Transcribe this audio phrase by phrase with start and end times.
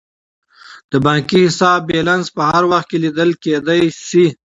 [0.91, 4.25] د بانکي حساب بیلانس په هر وخت کې لیدل کیدی شي.